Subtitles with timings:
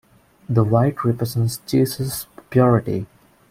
[0.49, 3.05] The white represents Jesus' purity.